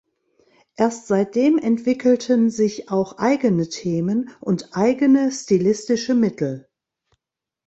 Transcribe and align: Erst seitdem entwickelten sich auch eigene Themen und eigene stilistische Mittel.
Erst 0.77 1.05
seitdem 1.09 1.59
entwickelten 1.59 2.49
sich 2.49 2.89
auch 2.89 3.19
eigene 3.19 3.69
Themen 3.69 4.31
und 4.39 4.75
eigene 4.75 5.31
stilistische 5.31 6.15
Mittel. 6.15 6.67